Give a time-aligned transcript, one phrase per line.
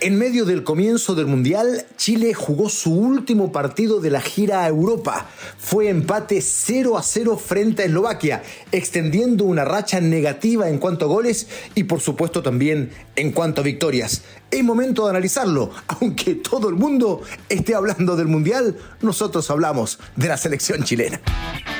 [0.00, 4.68] En medio del comienzo del Mundial, Chile jugó su último partido de la gira a
[4.68, 5.26] Europa.
[5.58, 11.08] Fue empate 0 a 0 frente a Eslovaquia, extendiendo una racha negativa en cuanto a
[11.08, 14.22] goles y por supuesto también en cuanto a victorias.
[14.52, 15.72] Es momento de analizarlo.
[15.88, 21.20] Aunque todo el mundo esté hablando del Mundial, nosotros hablamos de la selección chilena.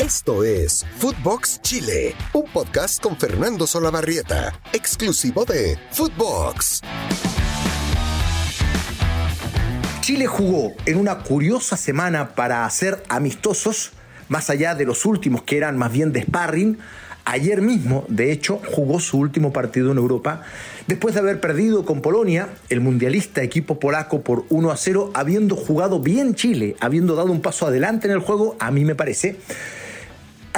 [0.00, 6.82] Esto es Footbox Chile, un podcast con Fernando Solabarrieta, exclusivo de Footbox.
[10.08, 13.90] Chile jugó en una curiosa semana para hacer amistosos,
[14.30, 16.78] más allá de los últimos que eran más bien de sparring.
[17.26, 20.44] Ayer mismo, de hecho, jugó su último partido en Europa,
[20.86, 25.56] después de haber perdido con Polonia, el mundialista equipo polaco por 1 a 0, habiendo
[25.56, 29.36] jugado bien Chile, habiendo dado un paso adelante en el juego, a mí me parece.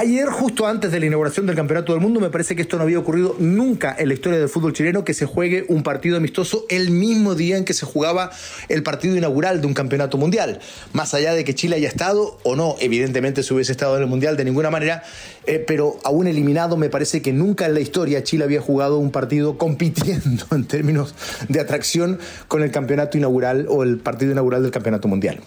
[0.01, 2.81] Ayer, justo antes de la inauguración del Campeonato del Mundo, me parece que esto no
[2.81, 6.65] había ocurrido nunca en la historia del fútbol chileno, que se juegue un partido amistoso
[6.69, 8.31] el mismo día en que se jugaba
[8.67, 10.59] el partido inaugural de un campeonato mundial.
[10.91, 14.07] Más allá de que Chile haya estado o no, evidentemente se hubiese estado en el
[14.09, 15.03] mundial de ninguna manera,
[15.45, 19.11] eh, pero aún eliminado, me parece que nunca en la historia Chile había jugado un
[19.11, 21.13] partido compitiendo en términos
[21.47, 25.41] de atracción con el campeonato inaugural o el partido inaugural del campeonato mundial.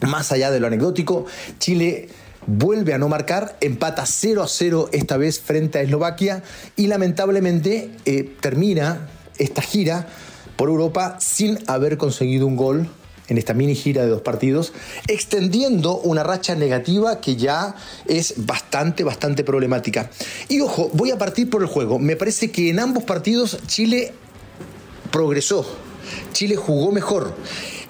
[0.00, 1.26] Más allá de lo anecdótico,
[1.58, 2.08] Chile
[2.46, 6.42] vuelve a no marcar, empata 0 a 0 esta vez frente a Eslovaquia
[6.76, 10.08] y lamentablemente eh, termina esta gira
[10.56, 12.88] por Europa sin haber conseguido un gol
[13.28, 14.72] en esta mini gira de dos partidos,
[15.08, 17.74] extendiendo una racha negativa que ya
[18.06, 20.10] es bastante, bastante problemática.
[20.48, 21.98] Y ojo, voy a partir por el juego.
[21.98, 24.12] Me parece que en ambos partidos Chile
[25.10, 25.66] progresó,
[26.32, 27.34] Chile jugó mejor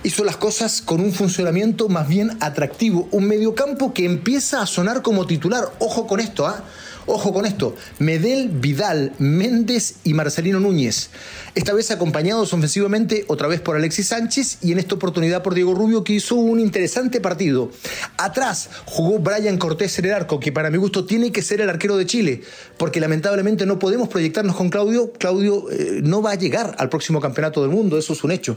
[0.05, 5.03] hizo las cosas con un funcionamiento más bien atractivo, un mediocampo que empieza a sonar
[5.03, 5.71] como titular.
[5.79, 6.65] Ojo con esto, ¿ah?
[7.07, 11.11] Ojo con esto, Medel, Vidal, Méndez y Marcelino Núñez.
[11.55, 15.75] Esta vez acompañados ofensivamente otra vez por Alexis Sánchez y en esta oportunidad por Diego
[15.75, 17.71] Rubio que hizo un interesante partido.
[18.17, 21.69] Atrás jugó Brian Cortés en el arco, que para mi gusto tiene que ser el
[21.69, 22.43] arquero de Chile,
[22.77, 25.13] porque lamentablemente no podemos proyectarnos con Claudio.
[25.13, 28.57] Claudio eh, no va a llegar al próximo campeonato del mundo, eso es un hecho.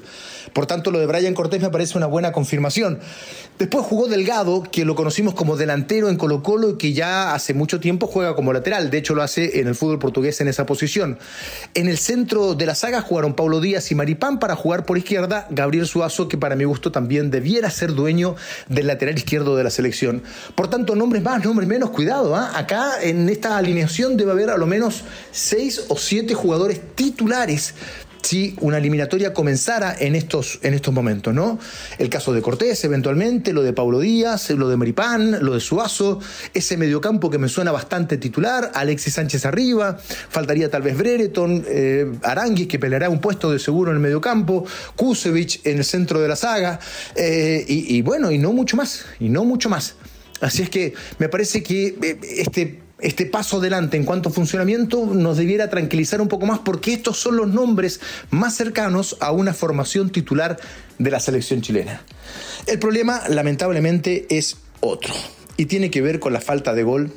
[0.54, 3.00] Por tanto, lo de Brian Cortés me parece una buena confirmación.
[3.58, 7.54] Después jugó Delgado, que lo conocimos como delantero en Colo Colo y que ya hace
[7.54, 8.90] mucho tiempo juega como lateral.
[8.90, 11.18] De hecho, lo hace en el fútbol portugués en esa posición.
[11.74, 15.48] En el centro de la saga jugaron Paulo Díaz y Maripán para jugar por izquierda.
[15.50, 18.36] Gabriel Suazo, que para mi gusto también debiera ser dueño
[18.68, 20.24] del lateral izquierdo de la selección.
[20.56, 22.36] Por tanto, nombres más, nombres menos, cuidado.
[22.36, 22.52] ¿ah?
[22.56, 27.74] Acá en esta alineación debe haber a lo menos seis o siete jugadores titulares
[28.26, 31.60] si una eliminatoria comenzara en estos, en estos momentos, ¿no?
[32.00, 36.20] El caso de Cortés, eventualmente, lo de Paulo Díaz, lo de Maripán, lo de Suazo,
[36.54, 39.98] ese mediocampo que me suena bastante titular, Alexis Sánchez arriba,
[40.30, 44.66] faltaría tal vez Brereton, eh, Aranguis, que peleará un puesto de seguro en el mediocampo,
[44.96, 46.80] Kusevich en el centro de la saga,
[47.16, 49.96] eh, y, y bueno, y no mucho más, y no mucho más.
[50.42, 55.06] Así es que me parece que eh, este este paso adelante en cuanto a funcionamiento
[55.06, 59.54] nos debiera tranquilizar un poco más porque estos son los nombres más cercanos a una
[59.54, 60.58] formación titular
[60.98, 62.02] de la selección chilena.
[62.68, 65.14] El problema, lamentablemente, es otro
[65.58, 67.12] y tiene que ver con la falta de gol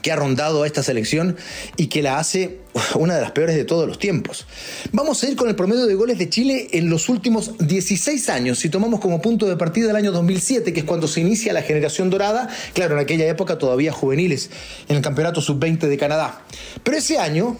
[0.00, 1.36] que ha rondado a esta selección
[1.76, 2.58] y que la hace
[2.94, 4.46] una de las peores de todos los tiempos.
[4.92, 8.58] Vamos a ir con el promedio de goles de Chile en los últimos 16 años,
[8.58, 11.62] si tomamos como punto de partida el año 2007, que es cuando se inicia la
[11.62, 14.50] generación dorada, claro, en aquella época todavía juveniles,
[14.88, 16.42] en el Campeonato Sub-20 de Canadá.
[16.82, 17.56] Pero ese año,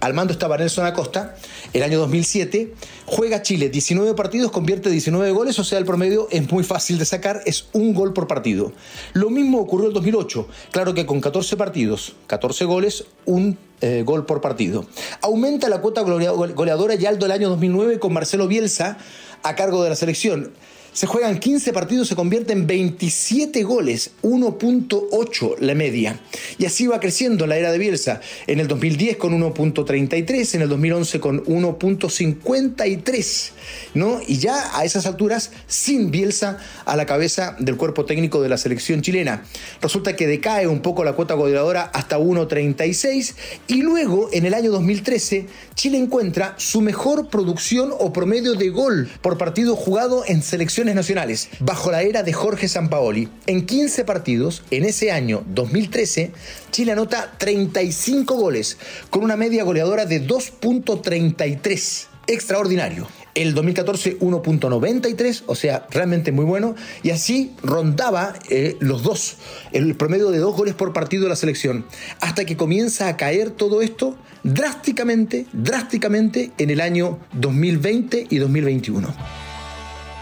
[0.00, 1.36] al mando estaba Nelson Acosta,
[1.72, 2.74] el año 2007,
[3.06, 7.04] juega Chile 19 partidos, convierte 19 goles, o sea, el promedio es muy fácil de
[7.04, 8.72] sacar, es un gol por partido.
[9.12, 14.26] Lo mismo ocurrió en 2008, claro que con 14 partidos, 14 goles, un eh, gol
[14.26, 14.86] por partido.
[15.20, 18.98] Aumenta la cuota goleadora ya al del año 2009 con Marcelo Bielsa
[19.42, 20.52] a cargo de la selección.
[20.92, 26.18] Se juegan 15 partidos, se convierte en 27 goles, 1.8 la media.
[26.58, 28.20] Y así va creciendo la era de Bielsa.
[28.46, 33.50] En el 2010 con 1.33, en el 2011 con 1.53,
[33.94, 34.20] ¿no?
[34.26, 38.58] Y ya a esas alturas, sin Bielsa a la cabeza del cuerpo técnico de la
[38.58, 39.44] selección chilena.
[39.80, 43.34] Resulta que decae un poco la cuota goleadora hasta 1.36
[43.68, 49.08] y luego, en el año 2013, Chile encuentra su mejor producción o promedio de gol
[49.20, 50.42] por partido jugado en
[50.84, 53.28] nacionales bajo la era de Jorge Sampaoli.
[53.46, 56.30] En 15 partidos, en ese año 2013,
[56.70, 58.78] Chile anota 35 goles,
[59.10, 62.06] con una media goleadora de 2.33.
[62.28, 63.08] Extraordinario.
[63.34, 66.74] El 2014 1.93, o sea, realmente muy bueno.
[67.02, 69.36] Y así rondaba eh, los dos,
[69.72, 71.86] el promedio de dos goles por partido de la selección.
[72.20, 79.47] Hasta que comienza a caer todo esto drásticamente, drásticamente en el año 2020 y 2021.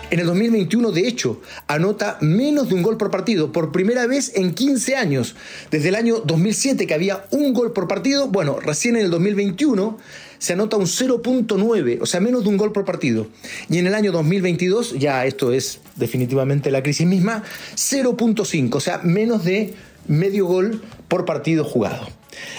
[0.09, 4.31] En el 2021, de hecho, anota menos de un gol por partido, por primera vez
[4.37, 5.35] en 15 años.
[5.73, 9.99] Desde el año 2007, que había un gol por partido, bueno, recién en el 2021
[10.39, 13.27] se anota un 0.9, o sea, menos de un gol por partido.
[13.69, 17.43] Y en el año 2022, ya esto es definitivamente la crisis misma,
[17.75, 19.75] 0.5, o sea, menos de
[20.07, 22.07] medio gol por partido jugado.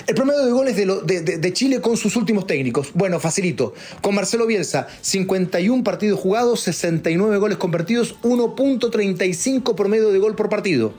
[0.06, 2.90] El promedio de goles de, Chile con sus últimos técnicos.
[2.94, 3.74] Bueno, facilito.
[4.02, 10.94] Con Marcelo Bielsa, 51 partidos jugados, 69 goles convertidos, 1.35 promedio de gol por partido.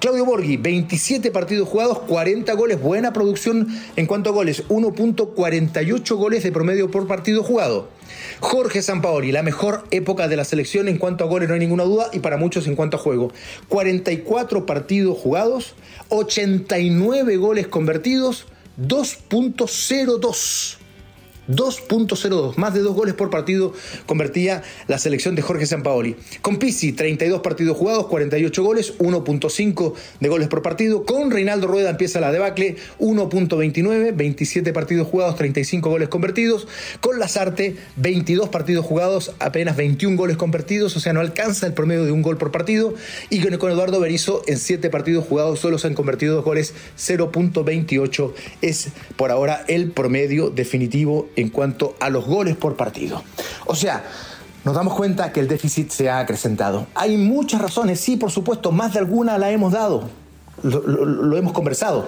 [0.00, 6.42] Claudio Borghi, 27 partidos jugados, 40 goles, buena producción en cuanto a goles, 1.48 goles
[6.42, 7.97] de promedio por partido jugado.
[8.40, 11.84] Jorge Sampaoli, la mejor época de la selección en cuanto a goles, no hay ninguna
[11.84, 13.32] duda, y para muchos en cuanto a juego.
[13.68, 15.74] 44 partidos jugados,
[16.08, 18.46] 89 goles convertidos,
[18.80, 20.77] 2.02
[21.48, 23.72] 2.02, más de dos goles por partido
[24.06, 26.16] convertía la selección de Jorge Sampaoli.
[26.42, 31.04] Con Pizzi, 32 partidos jugados, 48 goles, 1.5 de goles por partido.
[31.04, 36.68] Con Reinaldo Rueda empieza la debacle, 1.29, 27 partidos jugados, 35 goles convertidos.
[37.00, 42.04] Con Lazarte, 22 partidos jugados, apenas 21 goles convertidos, o sea, no alcanza el promedio
[42.04, 42.94] de un gol por partido.
[43.30, 48.32] Y con Eduardo Berizzo, en 7 partidos jugados, solo se han convertido dos goles, 0.28
[48.60, 53.22] es por ahora el promedio definitivo en cuanto a los goles por partido.
[53.66, 54.04] O sea,
[54.64, 56.88] nos damos cuenta que el déficit se ha acrecentado.
[56.94, 60.10] Hay muchas razones, sí, por supuesto, más de alguna la hemos dado,
[60.62, 62.06] lo, hemos conversado.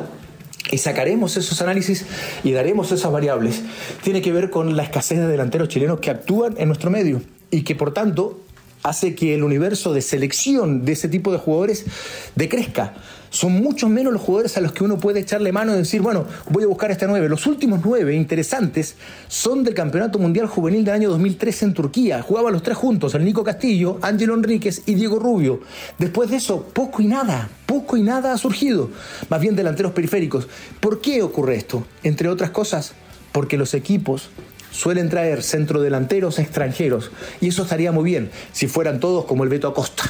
[0.73, 2.07] Y sacaremos esos análisis
[2.43, 3.63] y daremos esas variables.
[4.03, 7.63] Tiene que ver con la escasez de delanteros chilenos que actúan en nuestro medio y
[7.63, 8.41] que por tanto
[8.83, 11.87] hace que el universo de selección de ese tipo de jugadores
[12.35, 12.95] decrezca
[13.31, 16.27] son mucho menos los jugadores a los que uno puede echarle mano y decir, bueno,
[16.49, 17.29] voy a buscar este nueve.
[17.29, 18.97] Los últimos nueve interesantes
[19.29, 22.23] son del Campeonato Mundial Juvenil del año 2013 en Turquía.
[22.23, 25.61] Jugaban los tres juntos, el Nico Castillo, Ángelo Enríquez y Diego Rubio.
[25.99, 28.91] Después de eso, poco y nada, poco y nada ha surgido.
[29.29, 30.49] Más bien delanteros periféricos.
[30.81, 31.87] ¿Por qué ocurre esto?
[32.03, 32.95] Entre otras cosas,
[33.31, 34.31] porque los equipos
[34.73, 37.11] suelen traer centrodelanteros extranjeros
[37.41, 40.05] y eso estaría muy bien si fueran todos como el Beto Acosta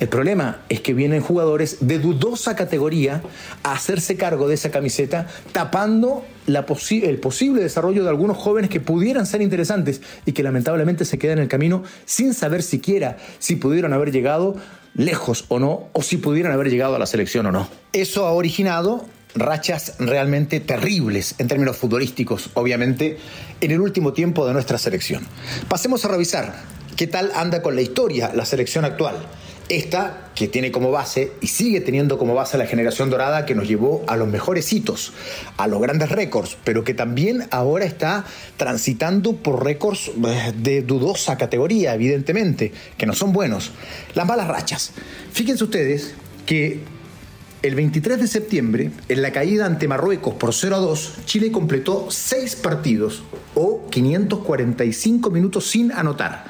[0.00, 3.22] el problema es que vienen jugadores de dudosa categoría
[3.62, 9.24] a hacerse cargo de esa camiseta, tapando el posible desarrollo de algunos jóvenes que pudieran
[9.24, 13.92] ser interesantes y que lamentablemente se quedan en el camino sin saber siquiera si pudieron
[13.92, 14.56] haber llegado
[14.94, 17.68] lejos o no, o si pudieran haber llegado a la selección o no.
[17.92, 23.18] Eso ha originado rachas realmente terribles en términos futbolísticos, obviamente,
[23.60, 25.26] en el último tiempo de nuestra selección.
[25.68, 26.54] Pasemos a revisar
[26.96, 29.16] qué tal anda con la historia la selección actual.
[29.68, 33.66] Esta que tiene como base y sigue teniendo como base la generación dorada que nos
[33.66, 35.12] llevó a los mejores hitos,
[35.56, 38.24] a los grandes récords, pero que también ahora está
[38.58, 43.70] transitando por récords eh, de dudosa categoría, evidentemente, que no son buenos.
[44.14, 44.92] Las malas rachas.
[45.32, 46.14] Fíjense ustedes
[46.44, 46.80] que
[47.64, 52.08] el 23 de septiembre, en la caída ante Marruecos por 0 a 2, Chile completó
[52.10, 53.22] 6 partidos
[53.54, 56.44] o 545 minutos sin anotar.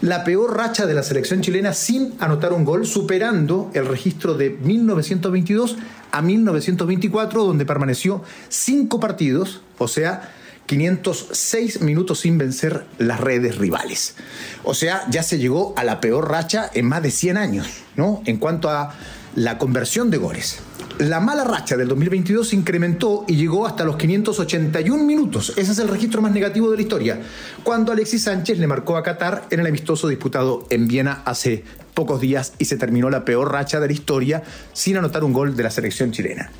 [0.00, 4.50] La peor racha de la selección chilena sin anotar un gol, superando el registro de
[4.50, 5.76] 1922
[6.10, 10.32] a 1924, donde permaneció 5 partidos, o sea,
[10.66, 14.16] 506 minutos sin vencer las redes rivales.
[14.64, 18.20] O sea, ya se llegó a la peor racha en más de 100 años, ¿no?
[18.26, 18.92] En cuanto a
[19.36, 20.58] la conversión de goles.
[20.98, 25.52] La mala racha del 2022 se incrementó y llegó hasta los 581 minutos.
[25.56, 27.20] Ese es el registro más negativo de la historia,
[27.62, 32.20] cuando Alexis Sánchez le marcó a Qatar en el amistoso disputado en Viena hace pocos
[32.20, 35.62] días y se terminó la peor racha de la historia sin anotar un gol de
[35.62, 36.50] la selección chilena.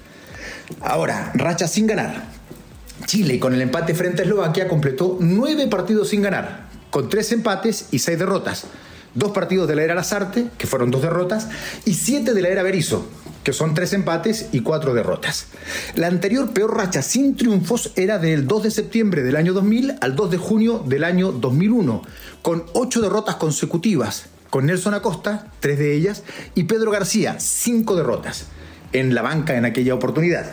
[0.83, 2.25] Ahora, racha sin ganar.
[3.07, 7.89] Chile, con el empate frente a Eslovaquia, completó nueve partidos sin ganar, con tres empates
[7.91, 8.67] y seis derrotas
[9.17, 11.49] dos partidos de la era Lazarte, que fueron dos derrotas,
[11.85, 13.09] y siete de la era Berizzo,
[13.43, 15.47] que son tres empates y cuatro derrotas.
[15.97, 20.15] La anterior peor racha sin triunfos era del 2 de septiembre del año 2000 al
[20.15, 22.03] 2 de junio del año 2001,
[22.43, 26.23] con ocho derrotas consecutivas, con Nelson Acosta, tres de ellas,
[26.55, 28.47] y Pedro García, cinco derrotas
[28.93, 30.47] en la banca en aquella oportunidad.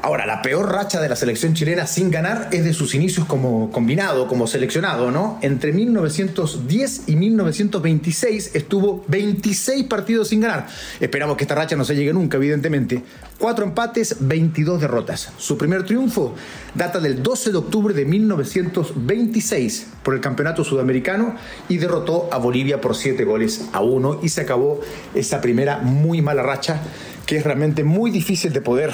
[0.00, 3.70] Ahora, la peor racha de la selección chilena sin ganar es de sus inicios como
[3.70, 5.38] combinado, como seleccionado, ¿no?
[5.42, 10.66] Entre 1910 y 1926 estuvo 26 partidos sin ganar.
[11.00, 13.02] Esperamos que esta racha no se llegue nunca, evidentemente.
[13.38, 15.32] Cuatro empates, 22 derrotas.
[15.36, 16.34] Su primer triunfo
[16.74, 21.36] data del 12 de octubre de 1926 por el Campeonato Sudamericano
[21.68, 24.80] y derrotó a Bolivia por 7 goles a 1 y se acabó
[25.14, 26.80] esa primera muy mala racha
[27.26, 28.92] que es realmente muy difícil de poder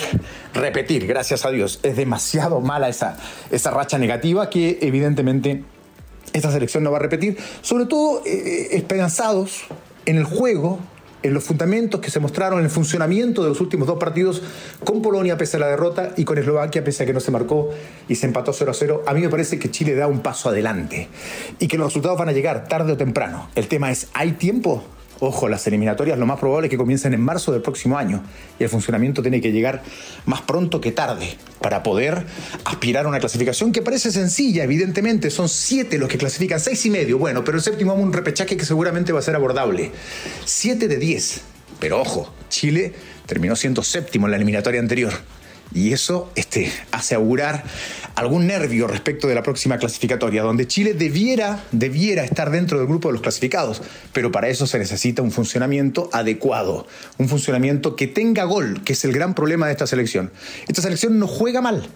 [0.58, 1.80] repetir, gracias a Dios.
[1.82, 3.16] Es demasiado mala esa,
[3.50, 5.64] esa racha negativa que evidentemente
[6.32, 9.64] esta selección no va a repetir, sobre todo eh, esperanzados
[10.06, 10.78] en el juego,
[11.22, 14.42] en los fundamentos que se mostraron en el funcionamiento de los últimos dos partidos
[14.84, 17.70] con Polonia pese a la derrota y con Eslovaquia pese a que no se marcó
[18.08, 20.48] y se empató 0 a 0, a mí me parece que Chile da un paso
[20.48, 21.08] adelante
[21.58, 23.50] y que los resultados van a llegar tarde o temprano.
[23.54, 24.84] El tema es, ¿hay tiempo?
[25.20, 28.22] Ojo, las eliminatorias lo más probable es que comiencen en marzo del próximo año
[28.58, 29.82] y el funcionamiento tiene que llegar
[30.26, 32.24] más pronto que tarde para poder
[32.64, 36.90] aspirar a una clasificación que parece sencilla, evidentemente, son siete los que clasifican, seis y
[36.90, 39.90] medio, bueno, pero el séptimo vamos un repechaje que seguramente va a ser abordable.
[40.44, 41.40] Siete de diez,
[41.80, 42.94] pero ojo, Chile
[43.26, 45.12] terminó siendo séptimo en la eliminatoria anterior.
[45.74, 47.62] Y eso este, hace augurar
[48.18, 53.08] algún nervio respecto de la próxima clasificatoria, donde Chile debiera, debiera estar dentro del grupo
[53.08, 53.80] de los clasificados,
[54.12, 56.86] pero para eso se necesita un funcionamiento adecuado,
[57.18, 60.32] un funcionamiento que tenga gol, que es el gran problema de esta selección.
[60.66, 61.88] Esta selección no juega mal,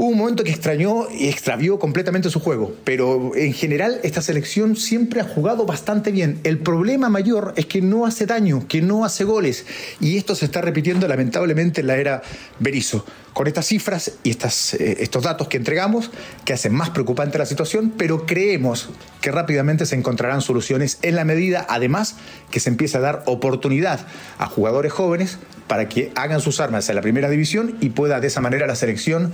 [0.00, 4.74] Hubo un momento que extrañó y extravió completamente su juego, pero en general esta selección
[4.74, 6.40] siempre ha jugado bastante bien.
[6.42, 9.66] El problema mayor es que no hace daño, que no hace goles,
[10.00, 12.22] y esto se está repitiendo lamentablemente en la era
[12.60, 13.04] Berizzo.
[13.34, 16.10] Con estas cifras y estas, eh, estos datos que entregamos,
[16.46, 18.88] que hacen más preocupante la situación, pero creemos
[19.20, 22.16] que rápidamente se encontrarán soluciones en la medida, además,
[22.50, 24.00] que se empieza a dar oportunidad
[24.38, 25.38] a jugadores jóvenes
[25.70, 28.74] para que hagan sus armas en la primera división y pueda de esa manera la
[28.74, 29.32] selección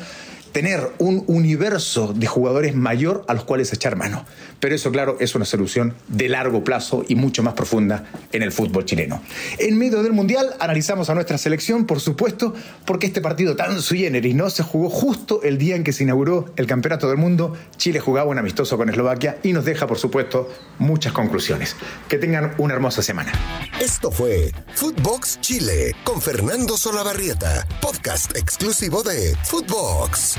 [0.57, 4.25] tener un universo de jugadores mayor a los cuales echar mano.
[4.59, 8.53] Pero eso, claro, es una solución de largo plazo y mucho más profunda en el
[8.53, 9.21] fútbol chileno.
[9.59, 12.55] En medio del Mundial analizamos a nuestra selección, por supuesto,
[12.87, 16.05] porque este partido tan sui generis no se jugó justo el día en que se
[16.05, 17.55] inauguró el Campeonato del Mundo.
[17.77, 21.77] Chile jugaba un amistoso con Eslovaquia y nos deja, por supuesto, muchas conclusiones.
[22.09, 23.31] Que tengan una hermosa semana.
[23.79, 30.39] Esto fue Footbox Chile con Fernando Solabarrieta, podcast exclusivo de Footbox.